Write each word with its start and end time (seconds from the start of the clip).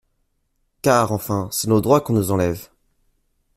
Car 0.81 1.11
enfin 1.11 1.47
c'est 1.51 1.67
nos 1.67 1.79
droits 1.79 2.01
qu'on 2.01 2.13
nous 2.13 2.31
enlève! 2.31 2.69